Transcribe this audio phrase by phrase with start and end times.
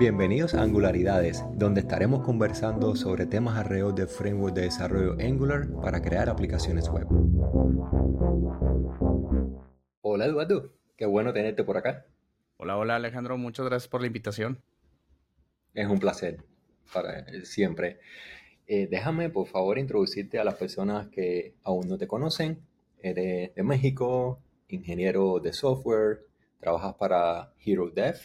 [0.00, 6.00] Bienvenidos a Angularidades, donde estaremos conversando sobre temas alrededor del framework de desarrollo Angular para
[6.00, 7.06] crear aplicaciones web.
[10.00, 12.06] Hola Eduardo, qué bueno tenerte por acá.
[12.56, 14.62] Hola, hola Alejandro, muchas gracias por la invitación.
[15.74, 16.44] Es un placer,
[16.94, 18.00] para siempre.
[18.66, 22.62] Eh, déjame por favor introducirte a las personas que aún no te conocen.
[23.02, 26.20] Eres de México, ingeniero de software,
[26.58, 28.16] trabajas para Hero Dev,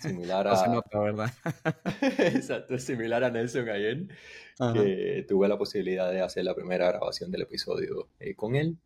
[0.00, 0.66] similar a...
[0.66, 1.32] nota, ¿verdad?
[2.18, 4.08] Exacto, similar a Nelson ayer,
[4.72, 8.78] que tuve la posibilidad de hacer la primera grabación del episodio eh, con él.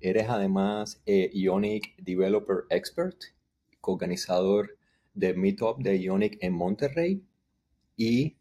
[0.00, 3.16] Eres además eh, Ionic Developer Expert,
[3.80, 4.76] coorganizador
[5.14, 7.22] de Meetup de Ionic en Monterrey
[7.96, 8.36] y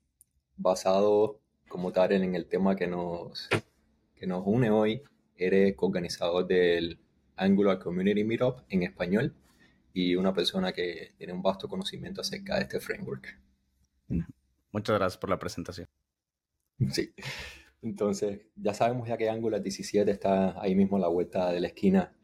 [0.58, 3.50] basado como tal en el tema que nos,
[4.16, 5.02] que nos une hoy,
[5.36, 7.00] eres coorganizador del
[7.36, 9.36] Angular Community Meetup en español
[9.94, 13.40] y una persona que tiene un vasto conocimiento acerca de este framework.
[14.72, 15.88] Muchas gracias por la presentación.
[16.92, 17.14] Sí.
[17.82, 21.68] Entonces, ya sabemos ya que Angular 17 está ahí mismo a la vuelta de la
[21.68, 22.16] esquina.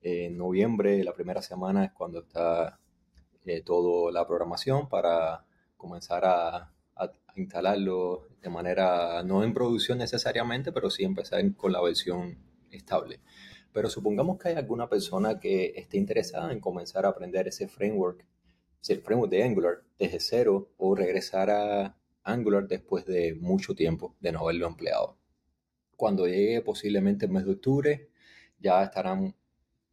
[0.00, 2.80] En noviembre, la primera semana, es cuando está
[3.44, 10.72] eh, toda la programación para comenzar a, a, instalarlo de manera, no en producción necesariamente,
[10.72, 12.38] pero sí empezar con la versión
[12.70, 13.20] estable.
[13.74, 18.24] Pero supongamos que hay alguna persona que esté interesada en comenzar a aprender ese framework,
[18.88, 24.30] el framework de Angular desde cero o regresar a Angular después de mucho tiempo de
[24.30, 25.18] no haberlo empleado.
[25.96, 28.08] Cuando llegue posiblemente el mes de octubre,
[28.60, 29.34] ya estarán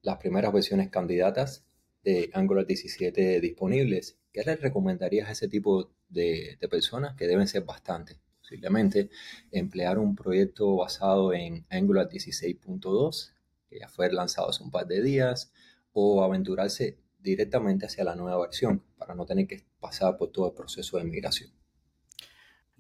[0.04, 1.66] las primeras versiones candidatas
[2.04, 4.20] de Angular 17 disponibles.
[4.32, 7.16] ¿Qué les recomendarías a ese tipo de, de personas?
[7.16, 8.20] Que deben ser bastantes.
[8.42, 9.10] Posiblemente
[9.52, 13.34] emplear un proyecto basado en Angular 16.2
[13.72, 15.54] que ya fue lanzado hace un par de días,
[15.94, 20.54] o aventurarse directamente hacia la nueva versión para no tener que pasar por todo el
[20.54, 21.52] proceso de migración?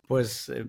[0.08, 0.68] Pues eh,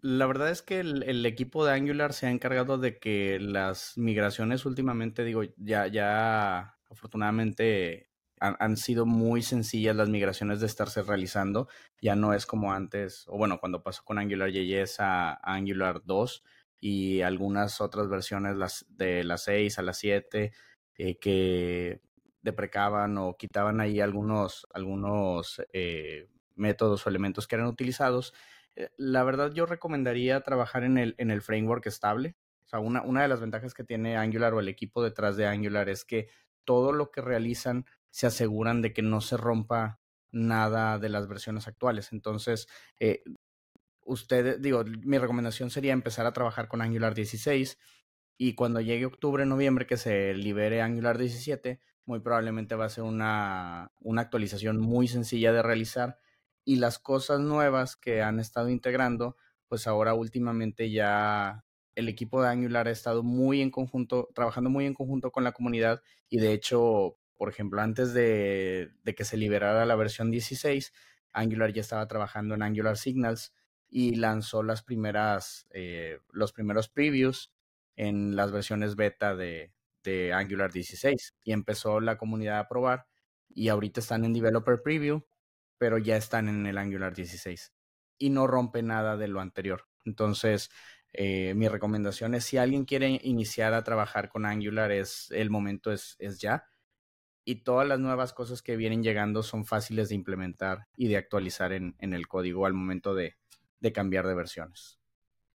[0.00, 4.66] la verdad es que el, equipo de Angular se ha encargado de que las migraciones
[4.66, 11.68] últimamente, digo, ya, ya afortunadamente han, sido muy sencillas las migraciones de estarse realizando.
[12.02, 16.02] Ya no es como antes, o bueno, cuando pasó con Angular JS a, a Angular
[16.04, 16.44] 2,
[16.80, 20.52] y algunas otras versiones las, de las 6 a las 7
[20.96, 22.00] eh, que
[22.42, 28.34] deprecaban o quitaban ahí algunos, algunos eh, métodos o elementos que eran utilizados.
[28.76, 32.36] Eh, la verdad yo recomendaría trabajar en el, en el framework estable.
[32.64, 35.46] O sea, una, una de las ventajas que tiene Angular o el equipo detrás de
[35.46, 36.28] Angular es que
[36.64, 41.66] todo lo que realizan se aseguran de que no se rompa nada de las versiones
[41.68, 42.12] actuales.
[42.12, 42.68] Entonces,
[42.98, 43.22] eh,
[44.04, 47.78] usted, digo, mi recomendación sería empezar a trabajar con Angular 16
[48.36, 53.04] y cuando llegue octubre, noviembre, que se libere Angular 17, muy probablemente va a ser
[53.04, 56.18] una, una actualización muy sencilla de realizar
[56.64, 59.36] y las cosas nuevas que han estado integrando,
[59.68, 61.64] pues ahora últimamente ya
[61.94, 65.52] el equipo de Angular ha estado muy en conjunto, trabajando muy en conjunto con la
[65.52, 70.92] comunidad y de hecho, por ejemplo, antes de, de que se liberara la versión 16,
[71.32, 73.52] Angular ya estaba trabajando en Angular Signals
[73.96, 77.52] y lanzó las primeras, eh, los primeros previews
[77.94, 79.72] en las versiones beta de,
[80.02, 83.06] de Angular 16 y empezó la comunidad a probar
[83.48, 85.24] y ahorita están en Developer Preview,
[85.78, 87.72] pero ya están en el Angular 16
[88.18, 89.86] y no rompe nada de lo anterior.
[90.04, 90.70] Entonces,
[91.12, 95.92] eh, mi recomendación es si alguien quiere iniciar a trabajar con Angular, es el momento
[95.92, 96.64] es, es ya.
[97.44, 101.72] Y todas las nuevas cosas que vienen llegando son fáciles de implementar y de actualizar
[101.72, 103.36] en, en el código al momento de,
[103.84, 104.98] de cambiar de versiones.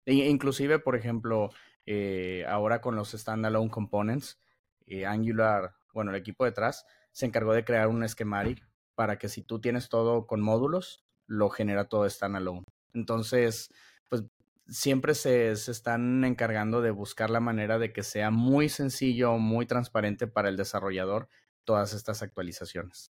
[0.05, 1.49] E inclusive, por ejemplo,
[1.87, 4.39] eh, ahora con los standalone components,
[4.87, 8.63] eh, Angular, bueno, el equipo detrás se encargó de crear un schematic
[8.95, 12.65] para que si tú tienes todo con módulos, lo genera todo standalone.
[12.93, 13.71] Entonces,
[14.11, 14.25] pues
[14.67, 19.65] siempre se, se, están encargando de buscar la manera de que sea muy sencillo, muy
[19.65, 21.31] transparente para el desarrollador
[21.65, 23.11] todas estas actualizaciones.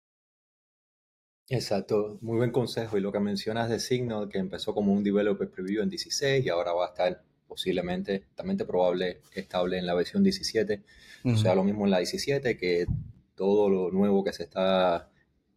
[1.55, 2.97] Exacto, muy buen consejo.
[2.97, 6.49] Y lo que mencionas de Signal, que empezó como un developer preview en 16 y
[6.49, 10.83] ahora va a estar posiblemente, también probable, estable en la versión 17.
[11.25, 12.87] O sea, lo mismo en la 17, que
[13.35, 15.11] todo lo nuevo que se está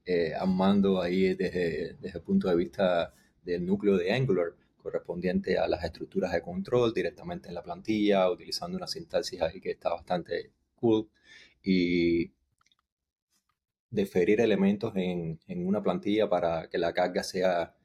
[0.05, 5.65] eh, armando ahí desde, desde el punto de vista del núcleo de Angular, correspondiente a
[5.65, 10.51] las estructuras de control directamente en la plantilla, utilizando una sintaxis ahí que está bastante
[10.75, 11.07] cool.
[11.63, 12.33] Y
[13.95, 17.75] deferir elementos en, en, una plantilla para que la carga sea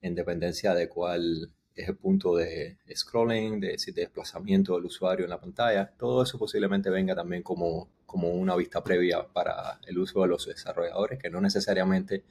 [0.00, 5.30] en dependencia de cuál es el punto de scrolling, de, de desplazamiento del usuario en
[5.30, 5.92] la pantalla.
[5.98, 10.46] Todo eso posiblemente venga también como, como una vista previa para el uso de los
[10.46, 12.24] desarrolladores, que no necesariamente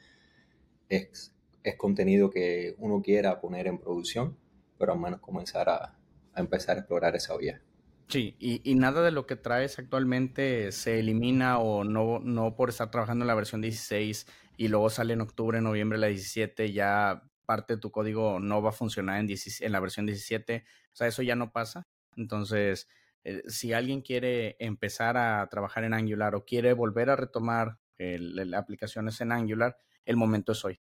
[0.90, 1.32] es,
[1.64, 4.38] es contenido que uno quiera poner en producción,
[4.80, 5.98] pero al menos comenzar a,
[6.34, 7.62] a empezar a explorar esa vía.
[8.08, 12.70] Sí, y, y, nada de lo que traes actualmente se elimina o no, no por
[12.70, 17.24] estar trabajando en la versión 16 y luego sale en octubre, noviembre la 17, ya
[17.46, 20.66] parte de tu código no va a funcionar en, en la versión 17.
[20.68, 21.88] O sea, eso ya no pasa.
[22.16, 22.88] Entonces,
[23.24, 28.54] eh, si alguien quiere empezar a trabajar en Angular o quiere volver a retomar el,
[28.54, 30.80] aplicaciones en Angular, el momento es hoy.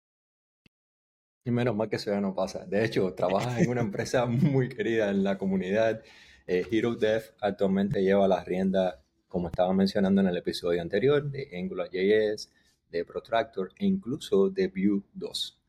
[1.46, 2.66] Y menos mal que eso ya no pasa.
[2.66, 6.04] De hecho, trabajas en una empresa muy querida en la comunidad.
[6.48, 8.96] Eh, Hero Dev actualmente lleva las riendas,
[9.28, 12.50] como estaba mencionando en el episodio anterior, de AngularJS,
[12.90, 15.60] de Protractor e incluso de Vue 2,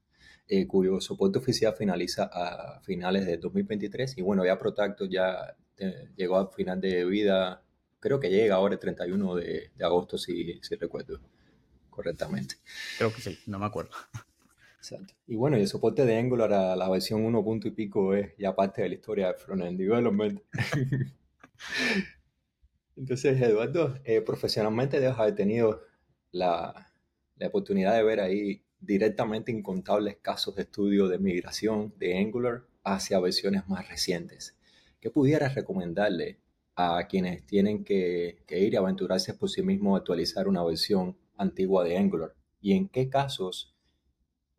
[0.47, 4.19] eh, cuyo soporte oficial finaliza a finales de 2023.
[4.19, 5.57] Y bueno, ya Protractor ya
[6.17, 7.63] llegó al final de vida,
[8.01, 11.21] creo que llega ahora el 31 de, de agosto, si, si recuerdo
[11.91, 12.55] correctamente.
[12.97, 13.91] Creo que sí, no me acuerdo.
[14.79, 15.15] Exacto.
[15.27, 18.33] Y bueno, y el soporte de Angular a la versión 1 punto y pico es
[18.39, 20.41] ya parte de la historia de Frontend Development.
[22.97, 25.83] Entonces, Eduardo, eh, profesionalmente debes haber tenido
[26.31, 26.93] la,
[27.37, 33.21] la, oportunidad de ver ahí directamente incontables casos de estudio de migración de Angular hacia
[33.21, 34.57] versiones más recientes.
[35.01, 36.41] ¿Qué pudieras recomendarle
[36.77, 41.17] a quienes tienen que, que ir y aventurarse por sí mismos a actualizar una versión
[41.37, 42.35] antigua de Angular?
[42.61, 43.78] ¿Y en qué casos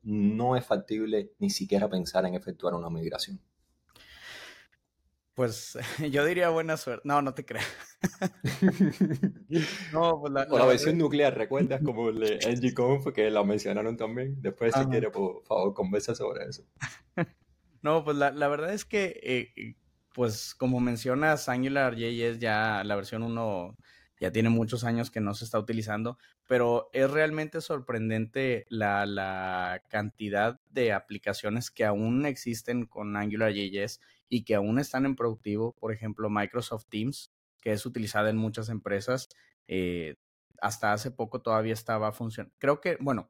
[0.04, 3.40] no es factible ni siquiera pensar en efectuar una migración.
[5.40, 5.78] Pues
[6.12, 7.08] yo diría buena suerte.
[7.08, 7.66] No, no te creas.
[9.94, 11.82] no, pues la, o la, versión nuclear, ¿recuerdas?
[11.82, 14.42] Como el de NGConf que la mencionaron también.
[14.42, 16.66] Después, si quiere, por favor, conversa sobre eso.
[17.82, 19.76] no, pues la, la verdad es que, eh,
[20.14, 23.78] pues como mencionas, Angular JS ya la versión 1
[24.20, 26.18] ya tiene muchos años que no se está utilizando,
[26.50, 34.00] pero es realmente sorprendente la, la cantidad de aplicaciones que aún existen con AngularJS
[34.30, 35.74] y que aún están en productivo.
[35.74, 37.32] Por ejemplo, Microsoft Teams,
[37.62, 39.30] que es utilizada en muchas empresas.
[39.68, 40.16] Eh,
[40.60, 42.56] hasta hace poco todavía estaba funcionando.
[42.58, 43.30] Creo que, bueno,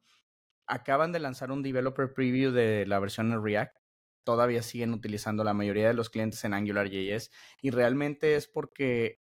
[0.65, 3.79] acaban de lanzar un developer preview de la versión en React.
[4.23, 7.31] Todavía siguen utilizando la mayoría de los clientes en AngularJS
[7.61, 9.19] y realmente es porque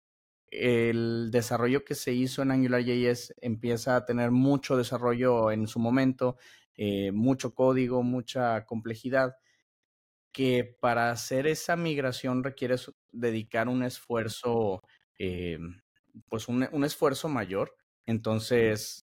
[0.53, 6.37] el desarrollo que se hizo en AngularJS empieza a tener mucho desarrollo en su momento,
[6.77, 9.37] eh, mucho código, mucha complejidad,
[10.33, 12.77] que para hacer esa migración requiere
[13.13, 14.83] dedicar un esfuerzo,
[15.19, 15.59] eh,
[16.29, 17.75] pues un, un esfuerzo mayor.
[18.07, 19.07] Entonces,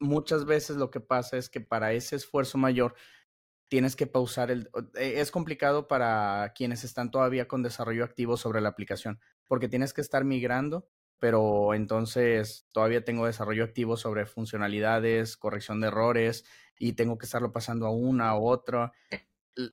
[0.00, 2.94] muchas veces lo que pasa es que para ese esfuerzo mayor
[3.68, 4.70] tienes que pausar el...
[4.94, 9.92] E, es complicado para quienes están todavía con desarrollo activo sobre la aplicación, porque tienes
[9.92, 10.88] que estar migrando,
[11.18, 16.44] pero entonces todavía tengo desarrollo activo sobre funcionalidades, corrección de errores,
[16.78, 18.92] y tengo que estarlo pasando a una a otra.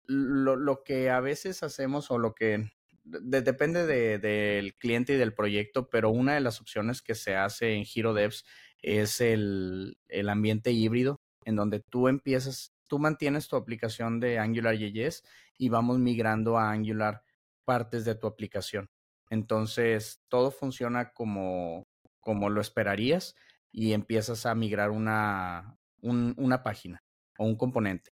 [0.08, 2.72] Lo, que a veces hacemos o lo que...
[3.04, 7.74] depende del de, cliente y del proyecto, pero una de las opciones que se hace
[7.74, 8.46] en Hero Devs
[8.81, 15.24] es el, el ambiente híbrido, en donde tú empiezas tú mantienes tu aplicación de AngularJS
[15.58, 17.24] y vamos migrando a Angular
[17.66, 18.88] partes de tu aplicación.
[19.33, 21.87] Entonces, todo funciona como,
[22.19, 23.35] como lo esperarías
[23.71, 27.04] y empiezas a migrar una, una página
[27.40, 28.11] o un componente.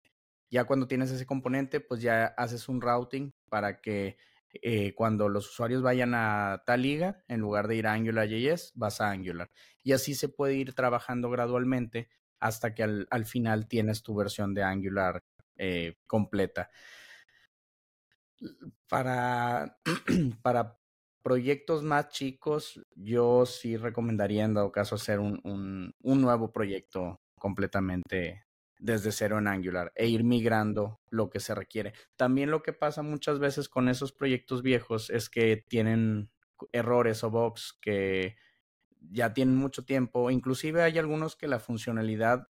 [0.51, 4.17] Ya cuando tienes ese componente, pues ya haces un routing para que
[4.61, 8.99] eh, cuando los usuarios vayan a tal liga, en lugar de ir a AngularJS, vas
[8.99, 9.49] a Angular.
[9.83, 12.09] Y así se puede ir trabajando gradualmente
[12.41, 15.23] hasta que al, al final tienes tu versión de Angular
[15.55, 16.69] eh, completa.
[18.89, 19.77] Para,
[20.41, 20.77] para
[21.25, 28.45] proyectos más chicos, yo sí recomendaría en dado caso hacer un, un, nuevo proyecto completamente
[28.77, 31.93] desde cero en Angular e ir migrando lo que se requiere.
[32.15, 36.29] También lo que pasa muchas veces con esos proyectos viejos es que tienen
[36.71, 38.35] errores o bugs que
[38.99, 40.29] ya tienen mucho tiempo.
[40.29, 42.49] Inclusive hay algunos que la funcionalidad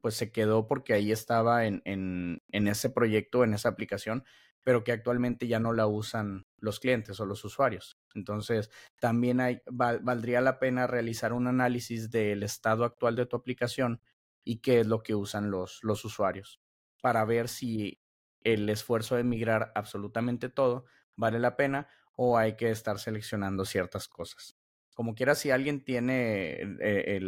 [0.00, 4.24] pues se quedó porque ahí estaba en, en, en ese proyecto, en esa aplicación,
[4.64, 7.98] pero que actualmente ya no la usan los clientes o los usuarios.
[8.14, 14.00] Entonces, también valdría la pena realizar un análisis del estado actual de tu aplicación
[14.44, 16.60] y qué es lo que usan los, los usuarios
[17.00, 18.00] para ver si
[18.42, 20.84] el esfuerzo de migrar absolutamente todo
[21.16, 24.58] vale la pena o hay que estar seleccionando ciertas cosas
[24.98, 27.20] como quiera, si alguien tiene eh,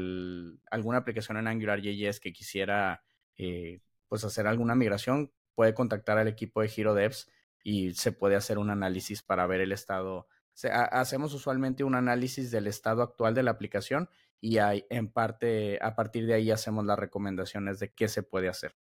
[0.73, 3.05] alguna aplicación en AngularJS que quisiera
[3.37, 7.31] eh, pues hacer alguna migración, puede contactar al equipo de Hero Devs
[7.63, 10.29] y se puede hacer un análisis para ver el estado.
[10.63, 14.09] hacemos usualmente un análisis del estado actual de la aplicación
[14.41, 18.49] y hay, en parte, a partir de ahí hacemos las recomendaciones de qué se puede
[18.49, 18.75] hacer.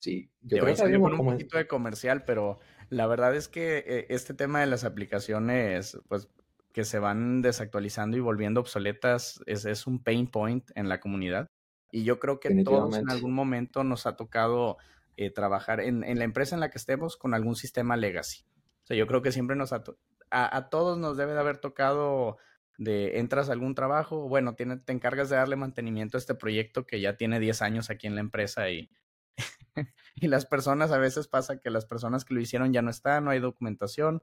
[0.00, 2.58] Sí, yo creo que un poquito de comercial, pero
[2.90, 6.28] la verdad es que eh, este tema de las aplicaciones, pues
[6.74, 11.48] que se van desactualizando y volviendo obsoletas, es, es un pain point en la comunidad.
[11.90, 14.76] Y yo creo que todos en algún momento nos ha tocado
[15.16, 18.44] eh, trabajar en, la empresa en la que estemos con algún sistema legacy.
[18.82, 19.82] O sea, yo creo que siempre nos a,
[20.30, 22.38] a, todos nos debe de haber tocado
[22.76, 26.86] de entras a algún trabajo, bueno, tiene, te encargas de darle mantenimiento a este proyecto
[26.86, 28.90] que ya tiene 10 años aquí en la empresa y,
[30.16, 33.24] y las personas, a veces pasa que las personas que lo hicieron ya no están,
[33.24, 34.22] no hay documentación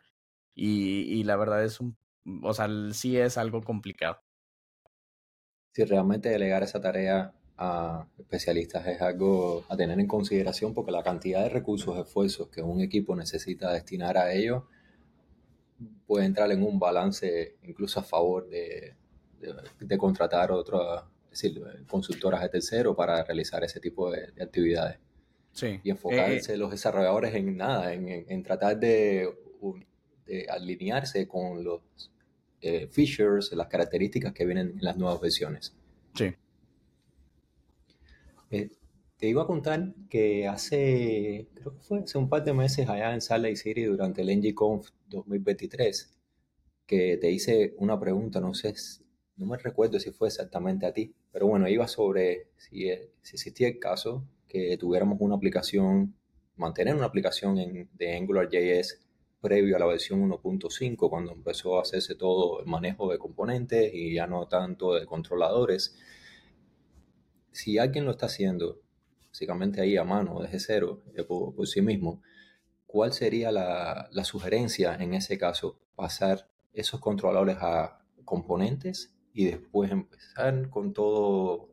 [0.53, 1.98] y, y la verdad es un,
[2.43, 4.21] o sea, sí es algo complicado.
[5.74, 11.03] Si realmente delegar esa tarea a especialistas es algo a tener en consideración porque la
[11.03, 14.67] cantidad de recursos, esfuerzos que un equipo necesita destinar a ello
[16.05, 18.96] puede entrar en un balance incluso a favor de,
[19.79, 24.98] de, contratar otras, decir, consultoras de tercero para realizar ese tipo de, actividades.
[25.53, 25.79] Sí.
[25.84, 29.29] Y enfocarse eh, los desarrolladores en nada, en, en, tratar de,
[30.25, 31.81] de, alinearse con los
[32.62, 35.74] eh, features, las características que vienen en las nuevas versiones.
[36.15, 36.34] Sí.
[38.51, 38.70] Eh,
[39.17, 43.13] te iba a contar que hace, creo que fue hace un par de meses allá
[43.13, 46.20] en Salt Lake City durante el NGConf 2023,
[46.86, 48.74] que te hice una pregunta, no sé,
[49.38, 53.36] no me recuerdo si fue exactamente a ti, pero bueno, iba sobre si, eh, si
[53.36, 56.15] existía el caso que tuviéramos una aplicación,
[56.58, 59.00] mantener una aplicación en, de AngularJS
[59.39, 64.15] previo a la versión 1.5, cuando empezó a hacerse todo el manejo de componentes y
[64.15, 65.96] ya no tanto de controladores.
[67.51, 68.81] Si alguien lo está haciendo
[69.31, 72.22] básicamente ahí a mano, desde cero, eh, por, sí mismo,
[72.86, 75.79] ¿cuál sería la, sugerencia en ese caso?
[75.96, 81.72] Pasar esos controladores a componentes y después empezar con todo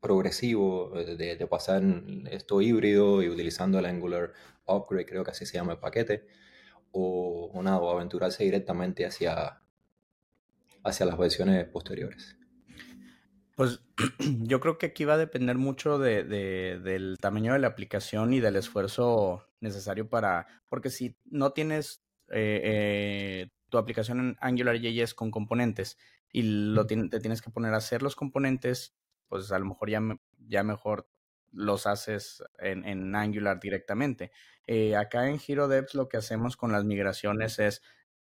[0.00, 1.82] progresivo eh, de, pasar
[2.30, 4.32] esto híbrido y utilizando el Angular
[4.66, 6.26] Upgrade, creo que así se llama el paquete,
[6.90, 9.60] o, nada, aventurarse directamente hacia,
[10.82, 12.35] hacia las versiones posteriores.
[13.56, 13.80] Pues
[14.42, 18.40] yo creo que aquí va a depender mucho de, del tamaño de la aplicación y
[18.40, 25.30] del esfuerzo necesario para, porque si no tienes eh, eh, tu aplicación en AngularJS con
[25.30, 25.96] componentes
[26.30, 28.94] y lo te tienes que poner a hacer los componentes,
[29.26, 30.02] pues a lo mejor ya,
[30.46, 31.08] ya mejor
[31.50, 34.32] los haces en, Angular directamente.
[34.66, 37.80] Eh, acá en Hero Devs lo que hacemos con las migraciones es,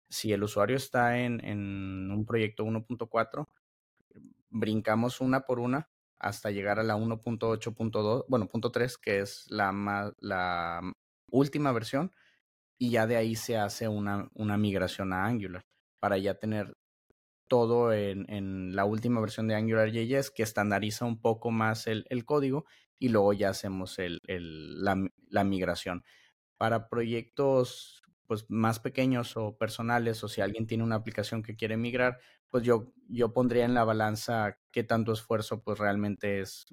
[0.09, 3.47] si el usuario está en, en un proyecto 1.4,
[4.51, 5.89] brincamos una por una
[6.19, 10.81] hasta llegar a la 1.8.2, bueno, punto 3, que es la, la
[11.31, 12.11] última versión,
[12.77, 15.65] y ya de ahí se hace una, una migración a Angular,
[15.99, 16.77] para ya tener
[17.47, 22.23] todo en, en la última versión de AngularJS, que estandariza un poco más el, el
[22.23, 22.65] código,
[22.99, 24.95] y luego ya hacemos el, el, la,
[25.27, 26.03] la migración.
[26.57, 31.75] Para proyectos pues más pequeños o personales o si alguien tiene una aplicación que quiere
[31.75, 32.19] migrar,
[32.51, 36.65] pues yo, yo pondría en la balanza qué tanto esfuerzo pues realmente es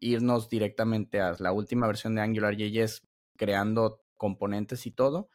[0.00, 3.02] irnos directamente a la última versión de AngularJS
[3.36, 5.30] creando componentes y todo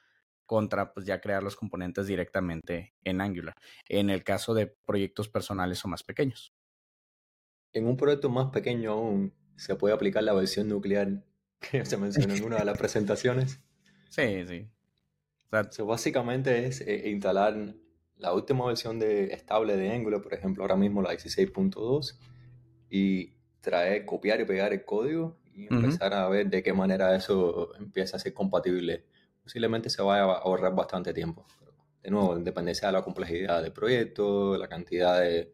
[0.45, 3.55] contra pues ya crear los componentes directamente en Angular,
[3.87, 6.53] en el caso de proyectos personales o más pequeños.
[7.71, 11.23] En un proyecto más pequeño aún se puede aplicar la versión nuclear
[11.59, 13.61] que se mencionó en una de las presentaciones.
[14.09, 14.69] Sí, sí
[15.85, 17.75] básicamente es eh, instalar
[18.17, 22.17] la última versión de estable de Angular, por ejemplo, ahora mismo la 16.2,
[22.89, 27.75] y traer, copiar y pegar el código y empezar a ver de qué manera eso
[27.75, 29.05] empieza a ser compatible.
[29.41, 31.45] Posiblemente se vaya a ahorrar bastante tiempo.
[32.01, 35.53] de nuevo, en dependencia de la complejidad del proyecto, la cantidad de,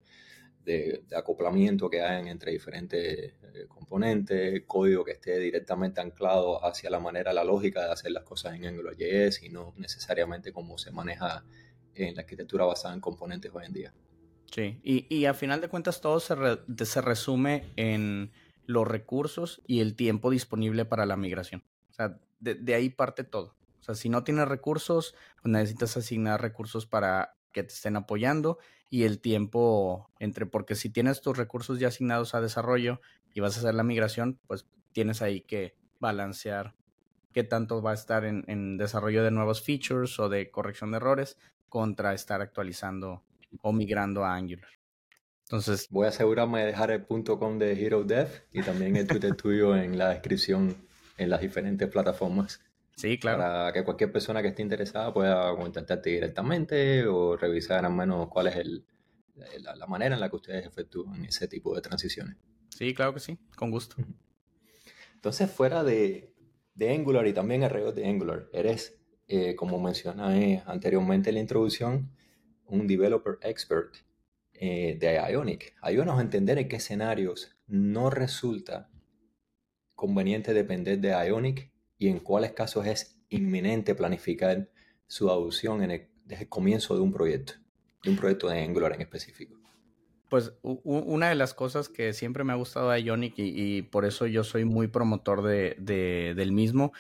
[0.66, 7.00] de, acoplamiento que hay entre diferentes eh, componentes, código que esté directamente anclado hacia la
[7.00, 11.44] manera, la lógica de hacer las cosas en AngularJS y no necesariamente como se maneja
[12.08, 13.94] en la arquitectura basada en componentes hoy en día.
[14.52, 16.36] Sí, y, y a final de cuentas todo se,
[16.86, 18.32] se resume en
[18.66, 21.64] los recursos y el tiempo disponible para la migración.
[21.90, 23.56] O sea, de, de ahí parte todo.
[23.80, 28.60] O sea, si no tienes recursos, pues necesitas asignar recursos para que te estén apoyando
[28.90, 33.02] y el tiempo entre, porque si tienes tus recursos ya asignados a desarrollo
[33.34, 36.76] y vas a hacer la migración, pues tienes ahí que balancear
[37.34, 41.38] qué tanto va a estar en, desarrollo de nuevos features o de corrección de errores
[41.70, 43.24] contra estar actualizando
[43.62, 44.70] o migrando a Angular.
[45.44, 49.08] Entonces, voy a asegurarme de dejar el punto com de Hero Dev y también el
[49.08, 50.76] Twitter tuyo en la descripción
[51.18, 52.62] en las diferentes plataformas.
[52.96, 53.40] Sí, claro.
[53.40, 58.48] Para que cualquier persona que esté interesada pueda contactarte directamente o revisar al menos cuál
[58.48, 58.86] es el,
[59.60, 62.36] la, manera en la que ustedes efectúan ese tipo de transiciones.
[62.70, 63.96] Sí, claro que sí, con gusto.
[65.16, 66.34] Entonces, fuera de,
[66.76, 68.99] de Angular y también alrededor de Angular, eres,
[69.32, 72.10] eh, como mencioné anteriormente en la introducción,
[72.66, 73.94] un developer expert
[74.54, 75.76] eh, de Ionic.
[75.84, 78.90] Ayúdanos a entender en qué escenarios no resulta
[79.94, 84.72] conveniente depender de Ionic y en cuáles casos es inminente planificar
[85.06, 85.80] su adopción
[86.26, 87.54] desde el comienzo de un proyecto,
[88.04, 89.60] de un proyecto de Angular en específico.
[90.28, 94.26] Pues una de las cosas que siempre me ha gustado de Ionic y, por eso
[94.26, 95.76] yo soy muy promotor de,
[96.36, 96.94] del mismo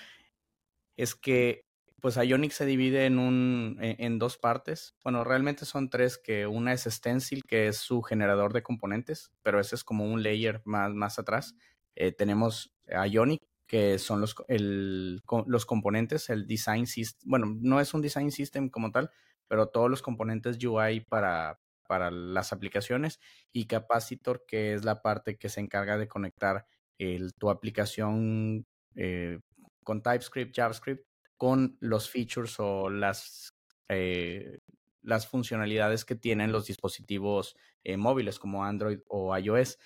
[0.95, 1.68] es que
[2.01, 4.95] pues Ionic se divide en, un, e, en, dos partes.
[5.03, 9.59] Bueno, realmente son tres, que una es Stencil, que es su generador de componentes, pero
[9.59, 11.55] ese es como un layer más, más atrás.
[11.95, 17.29] Eh, tenemos Ionic, que son los, el, los componentes, el design system.
[17.29, 19.11] Bueno, no es un design system como tal,
[19.47, 23.19] pero todos los componentes UI para, para las aplicaciones
[23.51, 26.65] y Capacitor, que es la parte que se encarga de conectar
[26.97, 28.65] el, tu aplicación
[28.95, 29.39] eh,
[29.83, 31.08] con TypeScript, JavaScript,
[31.39, 33.55] con los features o las,
[33.87, 34.59] eh,
[35.01, 37.55] las funcionalidades que tienen los dispositivos
[37.85, 39.79] eh, móviles como Android o iOS.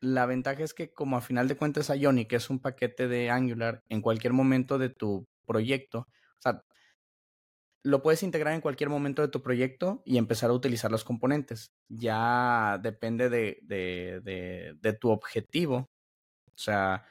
[0.00, 3.84] La ventaja es que como a final de cuentas Ionic es un paquete de Angular
[3.90, 6.64] en cualquier momento de tu proyecto, o sea,
[7.82, 11.70] lo puedes integrar en cualquier momento de tu proyecto y empezar a utilizar los componentes.
[11.88, 15.90] Ya depende de, de, tu objetivo.
[16.46, 17.04] O sea,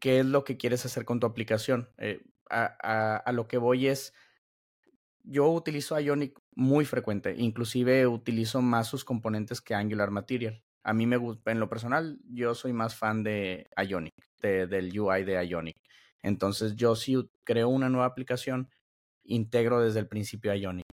[0.00, 1.90] qué es lo que quieres hacer con tu aplicación.
[1.98, 4.14] Eh, a, lo que voy es,
[5.22, 10.62] yo utilizo Ionic muy frecuente, inclusive utilizo más sus componentes que Angular Material.
[10.82, 15.24] A mí me gusta, en lo personal, yo soy más fan de Ionic, del UI
[15.24, 15.76] de Ionic.
[16.22, 18.70] Entonces yo si creo una nueva aplicación,
[19.24, 20.86] integro desde el principio Ionic.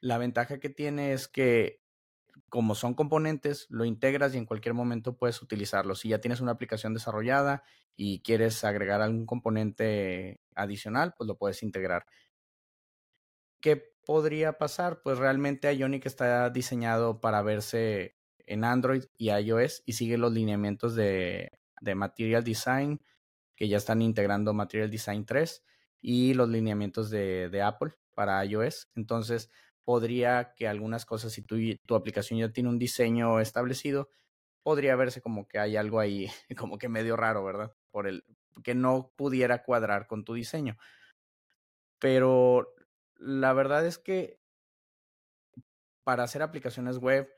[0.00, 1.83] La ventaja que tiene es que
[2.54, 5.96] como son componentes, lo integras y en cualquier momento puedes utilizarlo.
[5.96, 7.64] Si ya tienes una aplicación desarrollada
[7.96, 12.06] y quieres agregar algún componente adicional, pues lo puedes integrar.
[13.60, 15.02] ¿Qué podría pasar?
[15.02, 18.14] Pues realmente Ionic está diseñado para verse
[18.46, 21.50] en Android y iOS y sigue los lineamientos de,
[21.82, 23.00] Material Design,
[23.56, 25.64] que ya están integrando Material Design 3
[26.00, 28.92] y los lineamientos de Apple para iOS.
[28.94, 29.50] Entonces,
[29.84, 34.08] podría que algunas cosas, si tu, tu aplicación ya tiene un diseño establecido,
[34.62, 37.74] podría verse como que hay algo ahí, como que medio raro, ¿verdad?
[37.90, 38.24] Por el
[38.62, 40.76] que no pudiera cuadrar con tu diseño.
[41.98, 42.74] Pero
[43.16, 44.40] la verdad es que
[46.04, 47.32] para hacer aplicaciones web,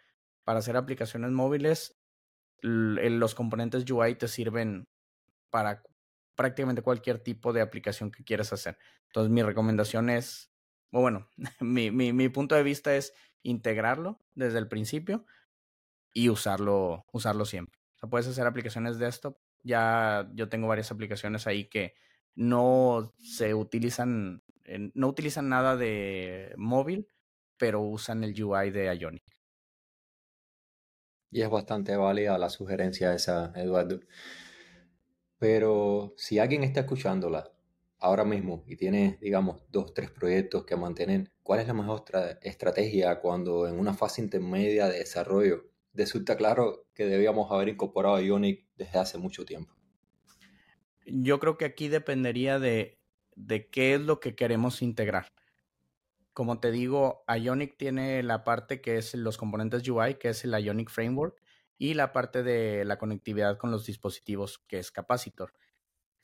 [0.44, 1.98] para hacer aplicaciones móviles,
[2.60, 4.88] los componentes UI te sirven
[5.50, 5.82] para
[6.34, 8.78] prácticamente cualquier tipo de aplicación que quieras hacer.
[9.06, 10.52] Entonces, mi recomendación es,
[10.90, 11.28] bueno,
[11.60, 15.26] mi, mi, mi punto de vista es integrarlo desde el principio
[16.12, 17.78] y usarlo, usarlo siempre.
[17.94, 19.36] O sea, puedes hacer aplicaciones desktop.
[19.62, 21.94] Ya yo tengo varias aplicaciones ahí que
[22.34, 24.42] no se utilizan,
[24.94, 27.08] no utilizan nada de móvil,
[27.56, 29.24] pero usan el UI de Ionic.
[31.30, 34.00] Y es bastante válida la sugerencia esa, Eduardo.
[35.38, 37.55] Pero si alguien está escuchándola
[37.98, 42.04] ahora mismo y tiene, digamos, dos, tres proyectos que mantener, ¿cuál es la mejor
[42.42, 48.22] estrategia cuando en una fase intermedia de desarrollo resulta claro que debíamos haber incorporado a
[48.22, 49.74] Ionic desde hace mucho tiempo?
[51.06, 52.98] Yo creo que aquí dependería de,
[53.34, 55.32] de qué es lo que queremos integrar.
[56.32, 60.52] Como te digo, Ionic tiene la parte que es los componentes UI, que es el
[60.52, 61.40] Ionic Framework,
[61.78, 65.52] y la parte de la conectividad con los dispositivos, que es Capacitor.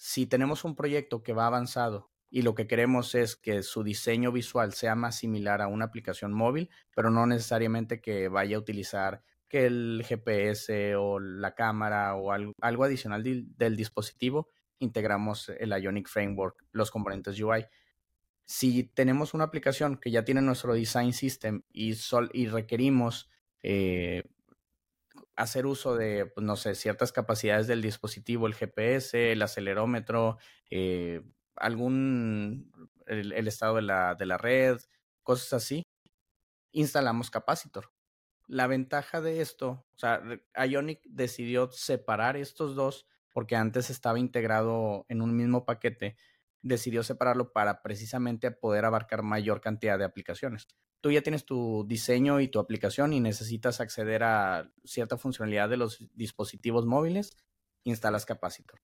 [0.05, 4.33] Si tenemos un proyecto que va avanzado y lo que queremos es que su diseño
[4.33, 9.23] visual sea más similar a una aplicación móvil, pero no necesariamente que vaya a utilizar
[9.47, 16.65] que el GPS o la cámara o algo, adicional del dispositivo, integramos el Ionic Framework,
[16.73, 17.67] los componentes UI.
[18.45, 23.31] Si tenemos una aplicación que ya tiene nuestro design system y, sol, y requerimos
[23.63, 24.25] eh,
[25.37, 30.39] hacer uso de, pues, no sé, ciertas capacidades del dispositivo, el GPS, el acelerómetro,
[30.71, 31.23] eh,
[31.57, 32.73] algún,
[33.07, 34.79] el, estado de la, de la red,
[35.23, 35.83] cosas así,
[36.73, 37.93] instalamos capacitor.
[38.47, 40.23] La ventaja de esto, o sea,
[40.67, 46.17] Ionic decidió separar estos dos porque antes estaba integrado en un mismo paquete,
[46.63, 50.69] decidió separarlo para precisamente poder abarcar mayor cantidad de aplicaciones
[51.03, 55.77] tú ya tienes tu diseño y tu aplicación y necesitas acceder a cierta funcionalidad de
[55.77, 57.37] los dispositivos móviles,
[57.85, 58.81] instalas Capacitor.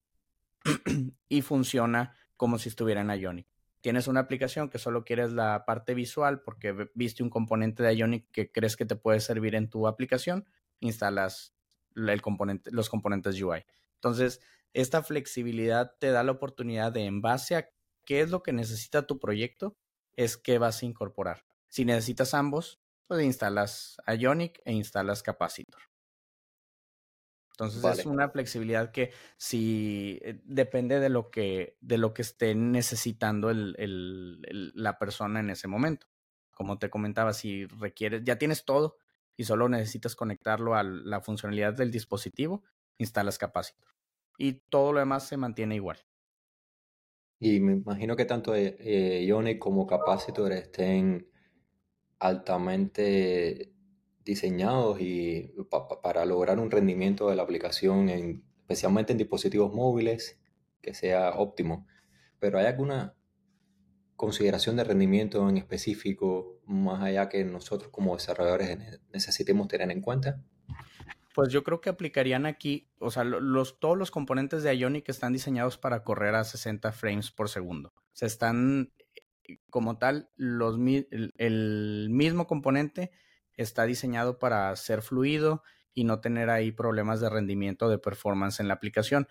[1.29, 3.47] y funciona como si estuviera en Ionic.
[3.81, 8.29] Tienes una aplicación que solo quieres la parte visual porque viste un componente de Ionic
[8.33, 10.45] que crees que te puede servir en tu aplicación,
[10.81, 11.55] instalas
[11.95, 13.64] el componente, los componentes UI.
[13.95, 14.41] Entonces,
[14.72, 17.68] esta flexibilidad te da la oportunidad de, en base a
[18.04, 19.76] qué es lo que necesita tu proyecto,
[20.16, 21.44] es que vas a incorporar.
[21.68, 25.83] Si necesitas ambos, pues instalas Ionic e instalas Capacitor.
[27.52, 32.54] Entonces es una flexibilidad que si eh, depende de lo que, de lo que esté
[32.54, 36.07] necesitando la persona en ese momento.
[36.52, 38.96] Como te comentaba, si requieres, ya tienes todo
[39.37, 42.62] y solo necesitas conectarlo a la funcionalidad del dispositivo,
[42.96, 43.97] instalas Capacitor.
[44.38, 45.98] Y todo lo demás se mantiene igual.
[47.40, 51.29] Y me imagino que tanto eh, Ionic como Capacitor estén
[52.18, 53.72] altamente
[54.24, 55.55] diseñados y
[56.03, 60.40] para lograr un rendimiento de la aplicación, en, especialmente en dispositivos móviles,
[60.83, 61.87] que sea óptimo.
[62.38, 63.14] Pero ¿hay alguna
[64.16, 70.42] consideración de rendimiento en específico más allá que nosotros como desarrolladores necesitemos tener en cuenta?
[71.38, 75.33] Pues yo creo que aplicarían aquí, o sea, los, todos los componentes de Ionic están
[75.33, 77.92] diseñados para correr a 60 frames por segundo.
[78.12, 78.92] Se están,
[79.70, 80.81] como tal, los,
[81.37, 83.12] el mismo componente
[83.55, 85.62] está diseñado para ser fluido
[85.94, 89.29] y no tener ahí problemas de rendimiento de performance en la aplicación.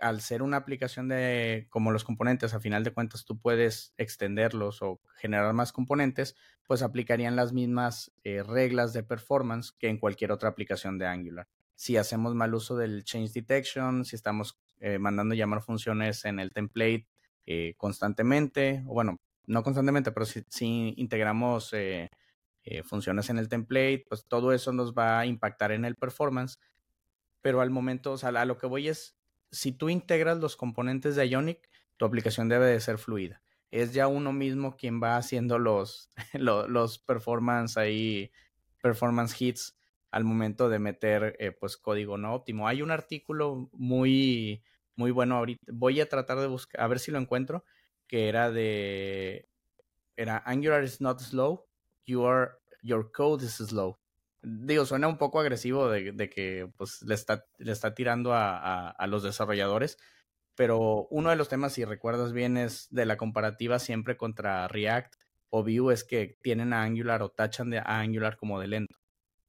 [0.00, 4.82] Al ser una aplicación de como los componentes, a final de cuentas tú puedes extenderlos
[4.82, 10.32] o generar más componentes, pues aplicarían las mismas eh, reglas de performance que en cualquier
[10.32, 11.48] otra aplicación de Angular.
[11.76, 16.52] Si hacemos mal uso del change detection, si estamos eh, mandando llamar funciones en el
[16.52, 17.06] template
[17.46, 21.72] eh, constantemente, o bueno, no constantemente, pero si, si integramos
[22.66, 26.58] eh, funciones en el template, pues todo eso nos va a impactar en el performance.
[27.42, 29.16] Pero al momento, o sea, a lo que voy es,
[29.54, 33.40] si tú integras los componentes de Ionic, tu aplicación debe de ser fluida.
[33.70, 38.30] Es ya uno mismo quien va haciendo los, los, performance ahí,
[38.82, 39.76] performance hits
[40.10, 42.68] al momento de meter eh, pues código no óptimo.
[42.68, 44.62] Hay un artículo muy,
[44.96, 45.64] muy bueno ahorita.
[45.72, 47.64] Voy a tratar de buscar, a ver si lo encuentro,
[48.06, 49.48] que era de,
[50.16, 51.66] era Angular is not slow,
[52.04, 53.98] your, your code is slow.
[54.44, 59.06] Digo, suena un poco agresivo de, que pues, le, está, le está tirando a, a,
[59.06, 59.98] los desarrolladores,
[60.54, 65.14] pero uno de los temas, si recuerdas bien, es de la comparativa siempre contra React
[65.50, 68.98] o Vue, es que tienen a Angular o tachan de a Angular como de lento.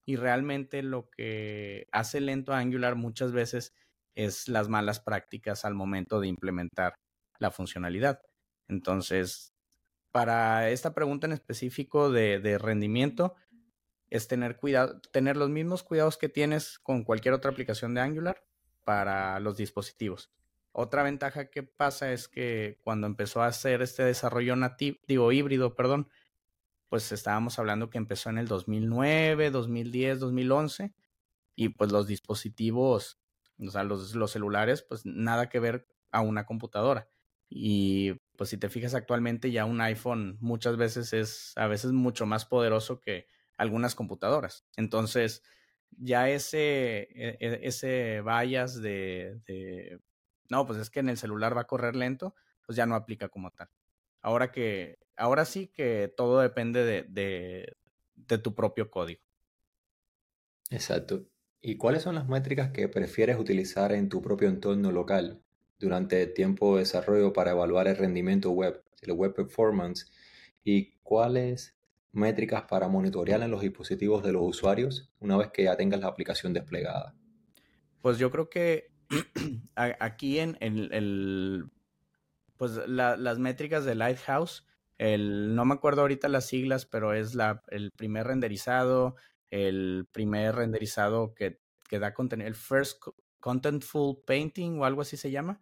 [0.05, 3.73] Y realmente lo que hace lento a Angular muchas veces
[4.13, 6.95] es las malas prácticas al momento de implementar
[7.39, 8.21] la funcionalidad.
[8.67, 9.53] Entonces,
[10.11, 13.35] para esta pregunta en específico de, rendimiento
[14.15, 18.43] es tener cuidado, tener los mismos cuidados que tienes con cualquier otra aplicación de Angular
[18.83, 20.31] para los dispositivos.
[20.71, 25.73] Otra ventaja que pasa es que cuando empezó a hacer este desarrollo nativo, digo híbrido,
[25.75, 26.09] perdón,
[26.89, 30.93] pues estábamos hablando que empezó en el 2009, 2010, 2011
[31.55, 33.19] y pues los dispositivos,
[33.57, 37.09] o sea, los, los celulares, pues nada que ver a una computadora.
[37.49, 42.25] Y pues si te fijas actualmente ya un iPhone muchas veces es a veces mucho
[42.25, 44.65] más poderoso que algunas computadoras.
[44.75, 45.43] Entonces,
[45.91, 49.99] ya ese, e, e, ese bias de,
[50.49, 53.29] no, pues es que en el celular va a correr lento, pues ya no aplica
[53.29, 53.69] como tal.
[54.21, 57.77] Ahora que, ahora sí que todo depende de, de,
[58.15, 59.21] de tu propio código.
[60.69, 61.27] Exacto.
[61.61, 65.45] ¿Y cuáles son las métricas que prefieres utilizar en tu propio entorno local?
[65.79, 70.11] durante el tiempo de desarrollo para evaluar el rendimiento web, el web performance
[70.63, 71.74] y cuáles
[72.15, 76.07] métricas para monitorear en los dispositivos de los usuarios una vez que ya tengas la
[76.07, 77.13] aplicación desplegada.
[78.01, 78.91] Pues yo creo que
[79.75, 81.69] aquí en, el,
[82.57, 84.65] pues las métricas de Lighthouse,
[84.97, 89.15] el, no me acuerdo ahorita las siglas, pero es la, el primer renderizado,
[89.51, 93.01] el primer renderizado que, que da contenido, el first
[93.39, 95.61] Contentful Painting o algo así se llama.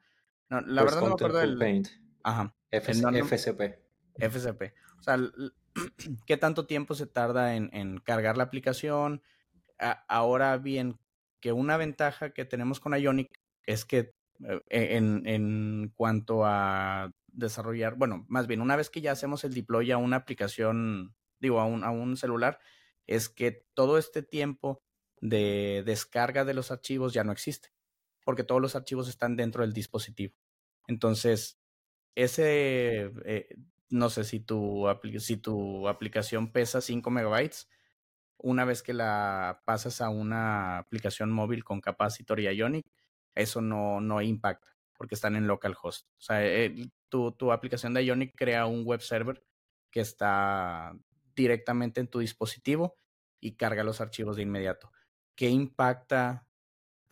[0.50, 1.58] No, la verdad no me acuerdo del...
[1.58, 1.89] Paint.
[2.24, 2.56] Ajá.
[2.72, 3.80] FCP.
[4.18, 4.74] FCP.
[5.00, 5.18] O sea,
[6.26, 9.22] ¿qué tanto tiempo se tarda en, cargar la aplicación?
[10.08, 10.98] ahora bien,
[11.42, 14.16] que una ventaja que tenemos con Ionic es que
[14.48, 19.54] eh, en, en, cuanto a desarrollar, bueno, más bien, una vez que ya hacemos el
[19.54, 22.60] deploy a una aplicación, digo, a un, a un celular,
[23.08, 24.82] es que todo este tiempo
[25.20, 27.70] de descarga de los archivos ya no existe,
[28.24, 30.36] porque todos los archivos están dentro del dispositivo.
[30.88, 31.60] Entonces,
[32.16, 33.48] ese, eh,
[33.94, 34.86] no sé si tu,
[35.20, 37.70] si tu aplicación pesa 5 megabytes,
[38.38, 42.86] una vez que la pasas a una aplicación móvil con capacitor y Ionic,
[43.36, 46.08] eso no, no impacta, porque están en localhost.
[46.18, 46.42] O sea,
[47.10, 49.44] tu, tu aplicación de Ionic crea un web server
[49.92, 50.94] que está
[51.36, 52.98] directamente en tu dispositivo
[53.40, 54.92] y carga los archivos de inmediato.
[55.36, 56.48] ¿Qué impacta?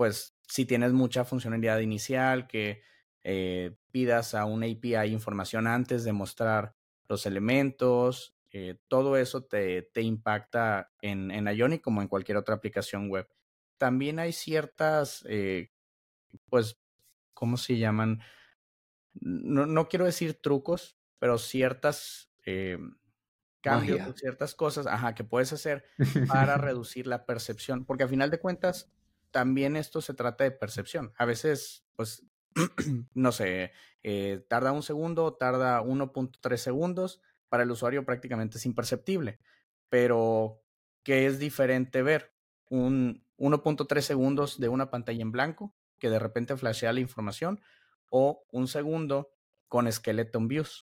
[0.01, 2.81] pues si tienes mucha funcionalidad inicial, que
[3.23, 6.75] eh, pidas a un API información antes de mostrar
[7.07, 12.55] los elementos, eh, todo eso te, te impacta en, en, Ionic como en cualquier otra
[12.55, 13.29] aplicación web.
[13.77, 15.71] También hay ciertas, eh,
[16.49, 16.77] pues,
[17.33, 18.21] ¿cómo se llaman?
[19.13, 22.77] No, no, quiero decir trucos, pero ciertas eh,
[23.61, 25.85] cambios, ciertas cosas, ajá, que puedes hacer
[26.27, 28.91] para reducir la percepción, porque al final de cuentas,
[29.31, 31.13] también esto se trata de percepción.
[31.17, 32.25] A veces, pues,
[33.13, 33.71] no sé,
[34.03, 39.39] eh, tarda un segundo, tarda 1.3 segundos, para el usuario prácticamente es imperceptible,
[39.89, 40.61] pero
[41.03, 42.33] ¿qué es diferente ver?
[42.69, 47.61] Un 1.3 segundos de una pantalla en blanco que de repente flashea la información
[48.09, 49.33] o un segundo
[49.67, 50.87] con skeleton views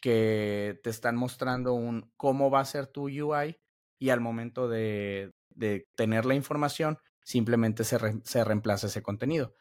[0.00, 3.60] que te están mostrando un cómo va a ser tu UI
[3.98, 9.54] y al momento de, de tener la información simplemente se, se reemplaza ese contenido.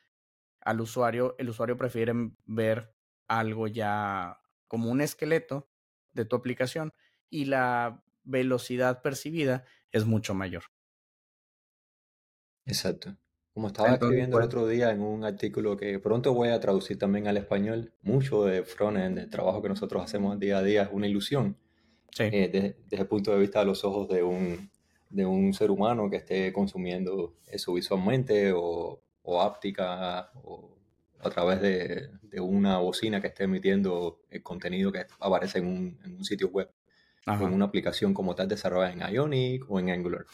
[0.62, 2.14] Al usuario, el usuario prefiere
[2.46, 2.94] ver
[3.28, 5.70] algo ya como un esqueleto
[6.14, 6.94] de tu aplicación
[7.30, 10.64] y la velocidad percibida es mucho mayor.
[12.66, 13.16] Exacto.
[13.54, 17.28] Como estaba escribiendo el otro día en un artículo que pronto voy a traducir también
[17.28, 21.08] al español, mucho de frontend, del trabajo que nosotros hacemos día a día es una
[21.08, 21.58] ilusión.
[22.18, 22.50] Eh,
[22.90, 24.70] desde, el punto de vista de los ojos de un,
[25.10, 30.78] de un ser humano que esté consumiendo eso visualmente o, o áptica o
[31.20, 36.00] a través de, de, una bocina que esté emitiendo el contenido que aparece en un,
[36.04, 36.70] en un sitio web
[37.28, 40.26] o en una aplicación como tal desarrollada en Ionic o en Angular.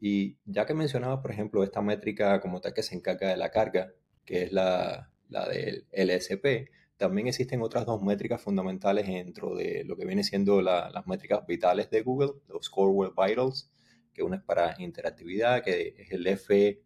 [0.00, 3.50] Y ya que mencionaba, por ejemplo, esta métrica como tal que se encarga de la
[3.50, 3.92] carga,
[4.24, 9.96] que es la, la del LSP, también existen otras dos métricas fundamentales dentro de lo
[9.96, 13.70] que viene siendo las métricas vitales de Google, los Core Web Vitals,
[14.12, 16.78] que una es para interactividad, que es el FID,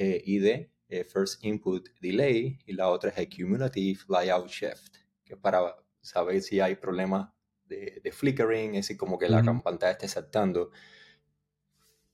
[0.00, 5.76] eh, First Input Delay, y la otra es el Cumulative Layout Shift, que es para
[6.00, 7.30] saber si hay problemas
[7.66, 10.70] de, flickering, es decir, como que la pantalla esté saltando.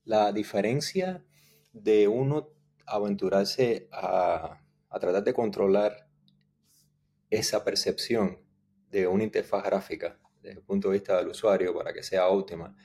[0.04, 1.24] La diferencia
[1.72, 2.50] de uno
[2.86, 6.08] aventurarse a, a tratar de controlar
[7.30, 8.38] esa percepción
[8.90, 12.76] de una interfaz gráfica desde el punto de vista del usuario para que sea óptima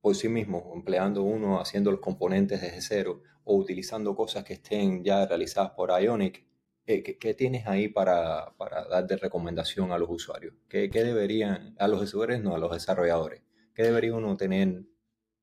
[0.00, 5.04] por sí mismo, empleando uno haciendo los componentes desde cero o utilizando cosas que estén
[5.04, 6.44] ya realizadas por Ionic,
[6.86, 10.54] eh, ¿qué, tienes ahí para, para, dar de recomendación a los usuarios?
[10.68, 13.42] ¿Qué, ¿Qué, deberían, a los usuarios, no, a los desarrolladores?
[13.74, 14.82] ¿Qué debería uno tener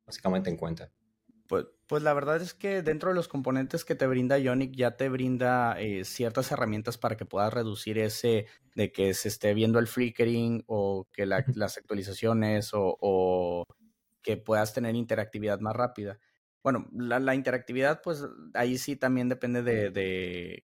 [0.05, 0.91] básicamente en cuenta?
[1.47, 4.97] Pues, pues la verdad es que dentro de los componentes que te brinda Ionic ya
[4.97, 9.79] te brinda eh, ciertas herramientas para que puedas reducir ese de que se esté viendo
[9.79, 13.63] el flickering o que las actualizaciones o, o
[14.27, 16.19] que puedas tener interactividad más rápida.
[16.61, 20.65] Bueno, la, interactividad, pues ahí sí también depende de,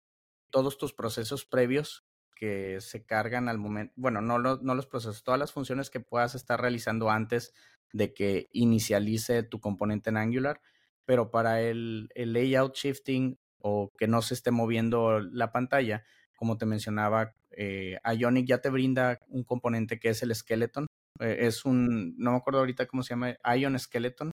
[0.48, 5.38] todos tus procesos previos que se cargan al momento, bueno, no, no los procesos, todas
[5.38, 7.52] las funciones que puedas estar realizando antes
[7.92, 10.62] de que inicialice tu componente en Angular,
[11.04, 16.02] pero para el, layout shifting o que no se esté moviendo la pantalla,
[16.34, 20.86] como te mencionaba, eh, Ionic ya te brinda un componente que es el skeleton,
[21.20, 24.30] eh, es un, no me acuerdo ahorita cómo se llama, Ion Skeleton,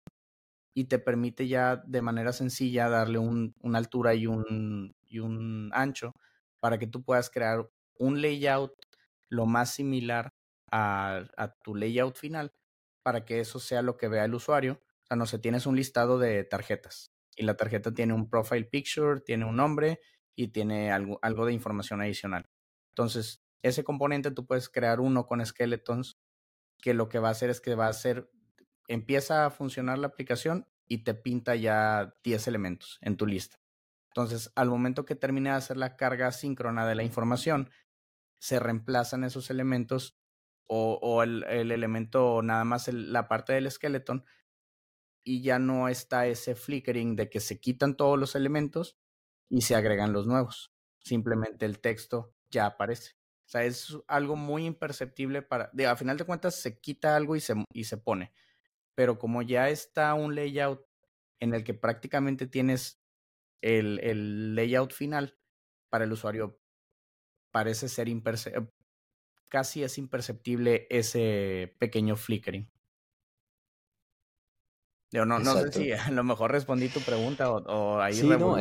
[0.73, 5.71] y te permite ya de manera sencilla darle un, una altura y un, y un
[5.73, 6.13] ancho
[6.59, 8.73] para que tú puedas crear un layout
[9.29, 10.29] lo más similar
[10.71, 12.51] a, a, tu layout final
[13.03, 14.73] para que eso sea lo que vea el usuario.
[14.73, 18.65] O sea, no sé, tienes un listado de tarjetas y la tarjeta tiene un profile
[18.65, 19.99] picture, tiene un nombre
[20.35, 22.45] y tiene algo, algo de información adicional.
[22.91, 26.17] Entonces, ese componente tú puedes crear uno con skeletons
[26.81, 28.29] que lo que va a hacer es que va a hacer,
[28.87, 33.59] empieza a funcionar la aplicación y te pinta ya 10 elementos en tu lista.
[34.09, 37.69] Entonces, al momento que termine de hacer la carga síncrona de la información,
[38.39, 40.17] se reemplazan esos elementos
[40.67, 44.25] o, el, elemento, nada más la parte del skeleton,
[45.23, 48.97] y ya no está ese flickering de que se quitan todos los elementos
[49.49, 50.73] y se agregan los nuevos.
[50.99, 53.16] Simplemente el texto ya aparece.
[53.47, 57.33] O sea, es algo muy imperceptible para, de, a final de cuentas se quita algo
[57.37, 58.33] y se, y se pone,
[58.93, 60.85] pero como ya está un layout
[61.39, 63.01] en el que prácticamente tienes
[63.61, 65.39] el, el layout final
[65.89, 66.59] para el usuario,
[67.51, 68.69] parece ser imperceptible,
[69.47, 72.69] casi es imperceptible ese pequeño flickering.
[75.09, 78.27] Yo no, no sé si a lo mejor respondí tu pregunta o, o ahí sí,
[78.27, 78.57] no,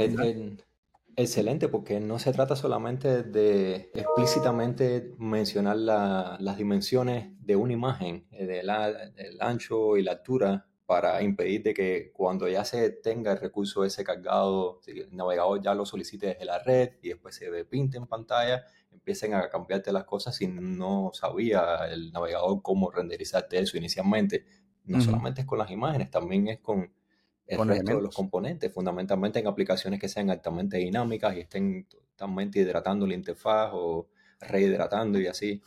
[1.18, 8.46] Excelente, porque no se trata solamente de explícitamente mencionar las dimensiones de una imagen, eh,
[8.46, 13.82] del ancho y la altura para impedir de que cuando ya se tenga el recurso
[13.84, 18.06] ese cargado, el navegador ya lo solicite desde la red y después se pinte en
[18.06, 24.44] pantalla, empiecen a cambiarte las cosas si no sabía el navegador cómo renderizarte eso inicialmente.
[24.84, 26.92] No solamente es con las imágenes, también es con
[27.46, 32.58] el resto de los componentes, fundamentalmente en aplicaciones que sean altamente dinámicas y estén totalmente
[32.58, 34.08] hidratando la interfaz o
[34.40, 35.62] rehidratando y así.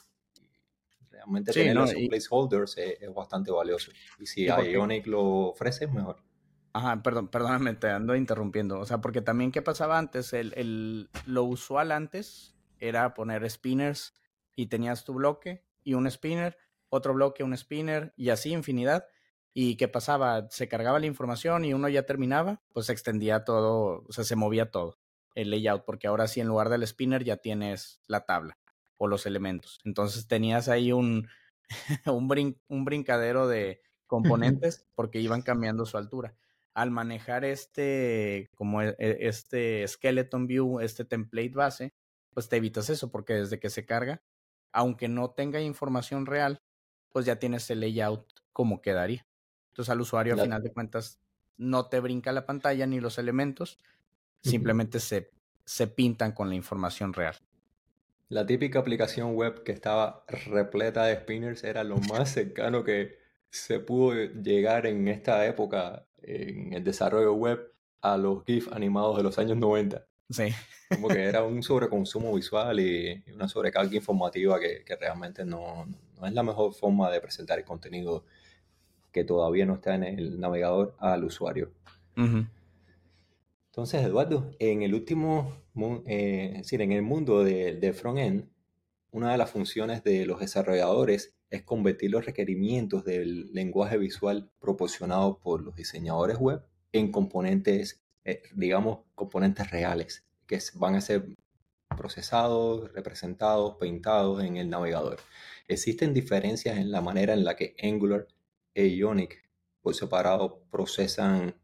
[1.09, 3.91] Realmente tener esos placeholders es, bastante valioso.
[4.19, 6.23] Y si Ionic lo ofrece, es mejor.
[6.71, 8.79] Ajá, perdón, perdóname, te ando interrumpiendo.
[8.79, 10.33] O sea, porque también, ¿qué pasaba antes?
[10.33, 14.13] El, el, lo usual antes era poner spinners
[14.55, 16.57] y tenías tu bloque y un spinner,
[16.89, 19.05] otro bloque, un spinner y así infinidad.
[19.53, 20.47] ¿Y qué pasaba?
[20.49, 24.35] Se cargaba la información y uno ya terminaba, pues se extendía todo, o sea, se
[24.35, 24.99] movía todo
[25.35, 28.57] el layout, porque ahora sí en lugar del spinner ya tienes la tabla
[28.97, 29.79] o los elementos.
[29.85, 31.27] Entonces tenías ahí un,
[32.05, 36.35] un, un brincadero de componentes porque iban cambiando su altura.
[36.73, 41.93] Al manejar este, como e, e, este skeleton view, este template base,
[42.31, 44.21] pues te evitas eso porque desde que se carga,
[44.71, 46.61] aunque no tenga información real,
[47.09, 49.28] pues ya tienes el layout como quedaría.
[49.79, 51.19] Entonces al usuario al final de cuentas
[51.55, 53.79] no te brinca la pantalla ni los elementos,
[54.41, 55.31] simplemente se,
[55.63, 57.35] se pintan con la información real.
[58.27, 63.19] La típica aplicación web que estaba repleta de spinners era lo más cercano que
[63.51, 69.23] se pudo llegar en esta época en el desarrollo web a los GIF animados de
[69.23, 70.05] los años 90.
[70.29, 70.49] Sí.
[70.89, 75.87] Como que era un sobreconsumo visual y una sobrecarga informativa que, realmente no,
[76.21, 78.25] es la mejor forma de presentar el contenido
[79.11, 81.71] que todavía no está en el navegador al usuario.
[83.71, 85.55] Entonces, Eduardo, en el último,
[86.05, 88.49] eh, es decir, en el mundo de, de front-end,
[89.11, 95.39] una de las funciones de los desarrolladores es convertir los requerimientos del lenguaje visual proporcionado
[95.39, 101.25] por los diseñadores web en componentes, eh, digamos, componentes reales, que van a ser
[101.97, 105.17] procesados, representados, pintados en el navegador.
[105.67, 108.27] Existen diferencias en la manera en la que Angular
[108.73, 109.49] e Ionic
[109.81, 111.55] por separado procesan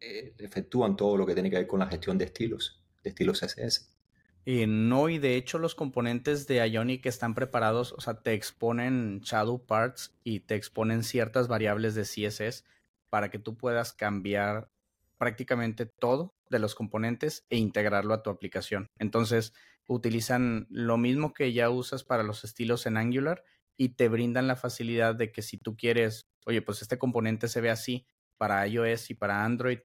[0.00, 3.40] eh, efectúan todo lo que tiene que ver con la gestión de estilos, de estilos
[3.40, 3.92] CSS.
[4.44, 9.20] Y no, y de hecho los componentes de Ionic están preparados, o sea, te exponen
[9.20, 12.64] shadow parts y te exponen ciertas variables de CSS
[13.08, 14.68] para que tú puedas cambiar
[15.18, 18.88] prácticamente todo de los componentes e integrarlo a tu aplicación.
[18.98, 19.54] Entonces,
[19.86, 23.44] utilizan lo mismo que ya usas para los estilos en Angular
[23.76, 27.60] y te brindan la facilidad de que si tú quieres, oye, pues este componente se
[27.60, 29.78] ve así para iOS y para Android,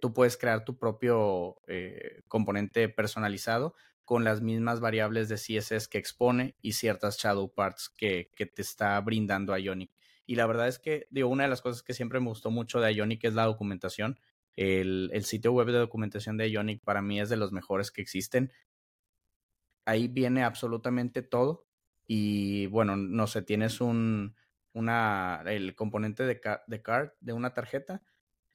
[0.00, 3.74] tú puedes crear tu propio eh, componente personalizado
[4.04, 9.00] con las mismas variables de CSS que expone y ciertas shadow parts que, te está
[9.00, 9.90] brindando Ionic.
[10.26, 12.80] Y la verdad es que, digo, una de las cosas que siempre me gustó mucho
[12.80, 14.18] de Ionic es la documentación.
[14.54, 18.02] El, el, sitio web de documentación de Ionic para mí es de los mejores que
[18.02, 18.52] existen.
[19.84, 21.66] Ahí viene absolutamente todo.
[22.06, 24.34] Y bueno, no sé, tienes un,
[24.72, 28.02] una, el componente de, de card de una tarjeta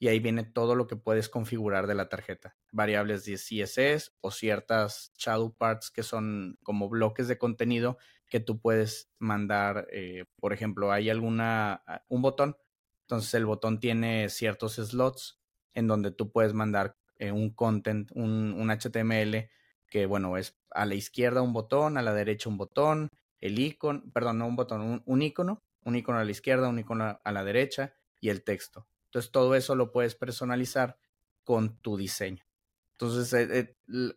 [0.00, 2.56] y ahí viene todo lo que puedes configurar de la tarjeta.
[2.70, 8.60] Variables de CSS o ciertas shadow parts que son como bloques de contenido que tú
[8.60, 9.88] puedes mandar.
[9.90, 12.56] Eh, por ejemplo, hay alguna, ah, un botón.
[13.02, 15.40] Entonces el botón tiene ciertos slots
[15.74, 19.50] en donde tú puedes mandar eh, un content, un, un, HTML
[19.88, 24.02] que, bueno, es a la izquierda un botón, a la derecha un botón, el icono,
[24.12, 27.32] perdón, no un botón, un, un icono, un icono a la izquierda, un icono a
[27.32, 28.86] la derecha y el texto.
[29.06, 30.98] Entonces todo eso lo puedes personalizar
[31.42, 32.44] con tu diseño.
[32.92, 34.14] Entonces, eh, eh,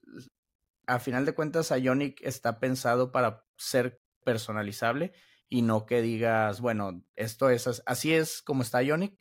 [0.86, 5.14] a final de cuentas, Ionic está pensado para ser personalizable
[5.48, 9.18] y no que digas, bueno, esto es así es como está Ionic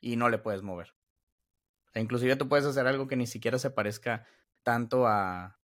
[0.00, 0.94] y no le puedes mover.
[1.94, 4.26] inclusive tú puedes hacer algo que ni siquiera se parezca
[4.62, 5.58] tanto a,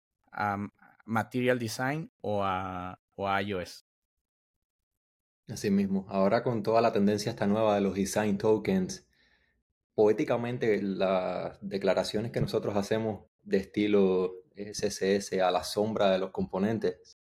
[1.04, 2.44] Material Design o
[3.14, 3.85] o a iOS.
[5.48, 9.06] Así mismo, ahora con toda la tendencia esta nueva de los design tokens
[9.94, 17.16] poéticamente las declaraciones que nosotros hacemos de estilo CSS a la sombra de los componentes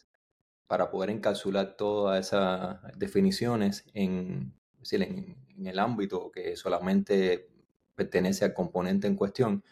[0.68, 4.54] para poder encapsular todas esas definiciones en,
[4.92, 7.50] en, en el ámbito que solamente
[7.96, 9.64] pertenece al componente en cuestión.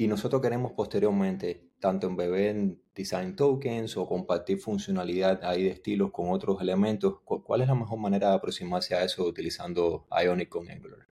[0.00, 6.10] Y nosotros queremos posteriormente, tanto en beber design tokens o compartir funcionalidad ahí de estilos
[6.10, 10.70] con otros elementos, ¿cuál es la mejor manera de aproximarse a eso utilizando Ionic con
[10.70, 11.06] Angular?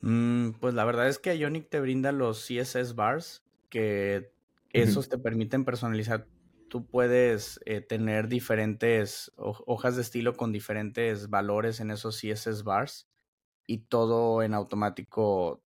[0.00, 4.30] Mm, pues la verdad es que Ionic te brinda los CSS bars, que
[4.72, 6.28] esos te permiten personalizar.
[6.68, 13.08] Tú puedes eh, tener diferentes hojas de estilo con diferentes valores en esos CSS bars.
[13.66, 15.64] y todo en automático,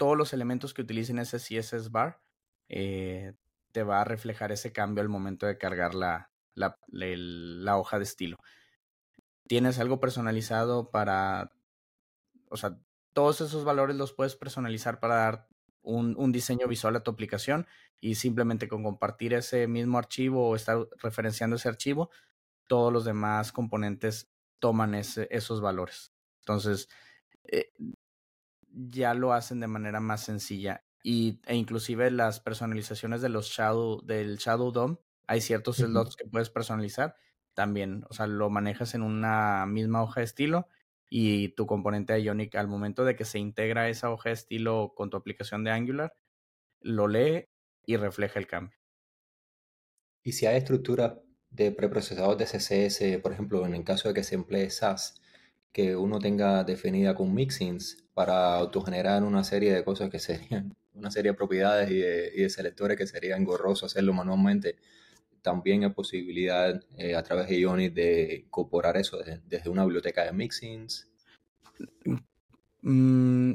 [0.00, 2.22] todos los elementos que utilicen ese CSS bar
[2.70, 3.34] eh,
[3.70, 6.30] te va a reflejar ese cambio al momento de cargar la,
[7.76, 8.38] hoja de estilo.
[9.46, 11.52] Tienes algo personalizado para,
[12.48, 12.78] o sea,
[13.12, 15.48] todos esos valores los puedes personalizar para dar
[15.82, 17.66] un, diseño visual a tu aplicación
[18.00, 22.08] y simplemente con compartir ese mismo archivo o estar referenciando ese archivo,
[22.66, 24.30] todos los demás componentes
[24.60, 26.14] toman esos valores.
[26.38, 26.88] Entonces,
[27.44, 27.70] eh,
[28.72, 34.04] ya lo hacen de manera más sencilla y, e inclusive las personalizaciones de los Shadow,
[34.04, 34.96] del Shadow DOM,
[35.26, 37.16] hay ciertos slots que puedes personalizar
[37.54, 40.68] también, o sea, lo manejas en una misma hoja de estilo
[41.08, 45.10] y tu componente Ionic al momento de que se integra esa hoja de estilo con
[45.10, 46.14] tu aplicación de Angular,
[46.80, 47.48] lo lee
[47.84, 48.78] y refleja el cambio.
[50.22, 51.14] Y si hay estructuras
[51.50, 55.20] de preprocesador de CSS, por ejemplo, en el caso de que se emplee SAS,
[55.72, 61.10] que uno tenga definida con mixins para autogenerar una serie de cosas que serían, una
[61.10, 64.76] serie de propiedades y de, selectores que serían engorrosos hacerlo manualmente,
[65.42, 70.32] también hay posibilidad eh, a través de Ionic de incorporar eso desde, una biblioteca de
[70.32, 71.08] mixins.
[72.82, 73.52] Mm,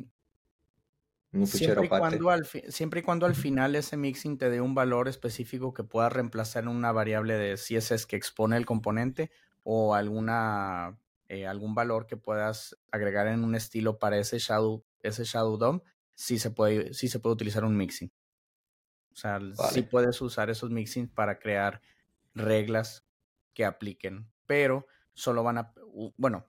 [1.34, 4.74] un siempre, y cuando al siempre y cuando al final ese mixing te dé un
[4.74, 9.32] valor específico que pueda reemplazar en una variable de CSS que expone el componente
[9.64, 10.98] o alguna
[11.28, 15.82] eh, algún valor que puedas agregar en un estilo para ese shadow ese shadow DOM,
[16.14, 18.12] sí se puede sí se puede utilizar un mixing.
[19.12, 19.40] O sea,
[19.72, 21.82] sí puedes usar esos mixings para crear
[22.34, 23.06] reglas
[23.54, 25.74] que apliquen, pero solo van a,
[26.18, 26.46] bueno,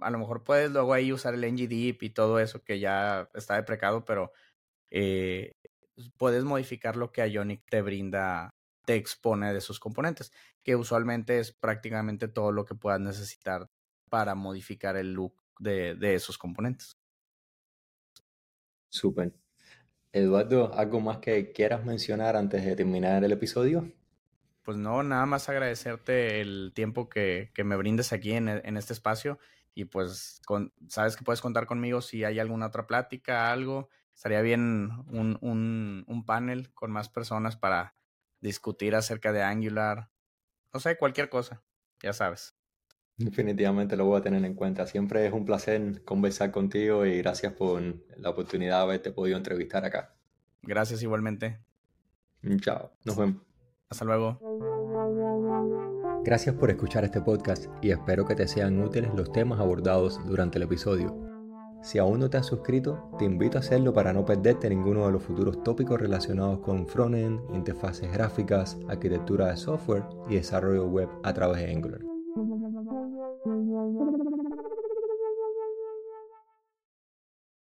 [0.00, 3.56] a lo mejor puedes luego ahí usar el ngDip y todo eso que ya está
[3.56, 4.32] deprecado, pero
[4.90, 5.56] eh,
[6.16, 8.54] puedes modificar lo que Ionic te brinda,
[8.84, 13.68] te expone de sus componentes, que usualmente es prácticamente todo lo que puedas necesitar
[14.08, 16.98] para modificar el look de, de esos componentes.
[18.88, 19.32] Súper.
[20.12, 23.92] Eduardo, ¿algo más que quieras mencionar antes de terminar el episodio?
[24.62, 28.94] Pues no, nada más agradecerte el tiempo que, que me brindes aquí en, en, este
[28.94, 29.38] espacio
[29.74, 33.90] y pues con, sabes que puedes contar conmigo si hay alguna otra plática, algo.
[34.14, 37.94] Estaría bien un, un, un panel con más personas para
[38.40, 40.10] discutir acerca de Angular.
[40.72, 41.62] No sé, cualquier cosa,
[42.02, 42.55] ya sabes.
[43.18, 44.86] Definitivamente lo voy a tener en cuenta.
[44.86, 47.82] Siempre es un placer conversar contigo y gracias por
[48.16, 50.14] la oportunidad de haberte podido entrevistar acá.
[50.62, 51.58] Gracias igualmente.
[52.60, 53.42] Chao, nos vemos.
[53.88, 54.38] Hasta luego.
[56.24, 60.58] Gracias por escuchar este podcast y espero que te sean útiles los temas abordados durante
[60.58, 61.16] el episodio.
[61.82, 65.12] Si aún no te has suscrito, te invito a hacerlo para no perderte ninguno de
[65.12, 71.32] los futuros tópicos relacionados con frontend, interfaces gráficas, arquitectura de software y desarrollo web a
[71.32, 72.05] través de Angular.